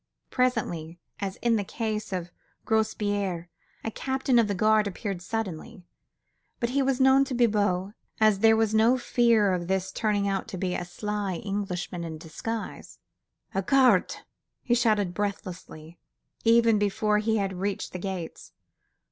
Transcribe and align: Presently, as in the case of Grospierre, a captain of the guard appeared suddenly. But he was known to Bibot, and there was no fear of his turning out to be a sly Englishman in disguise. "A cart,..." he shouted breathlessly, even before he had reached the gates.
Presently, 0.31 0.99
as 1.19 1.35
in 1.43 1.57
the 1.57 1.63
case 1.63 2.11
of 2.11 2.31
Grospierre, 2.65 3.49
a 3.83 3.91
captain 3.91 4.39
of 4.39 4.47
the 4.47 4.55
guard 4.55 4.87
appeared 4.87 5.21
suddenly. 5.21 5.83
But 6.59 6.71
he 6.71 6.81
was 6.81 6.99
known 6.99 7.23
to 7.25 7.35
Bibot, 7.35 7.93
and 8.19 8.35
there 8.37 8.55
was 8.55 8.73
no 8.73 8.97
fear 8.97 9.53
of 9.53 9.69
his 9.69 9.91
turning 9.91 10.27
out 10.27 10.47
to 10.47 10.57
be 10.57 10.73
a 10.73 10.85
sly 10.85 11.35
Englishman 11.35 12.03
in 12.03 12.17
disguise. 12.17 12.97
"A 13.53 13.61
cart,..." 13.61 14.23
he 14.63 14.73
shouted 14.73 15.13
breathlessly, 15.13 15.99
even 16.43 16.79
before 16.79 17.19
he 17.19 17.37
had 17.37 17.59
reached 17.59 17.91
the 17.93 17.99
gates. 17.99 18.53